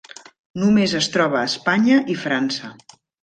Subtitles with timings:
[0.61, 2.73] Només es troba a Espanya i França.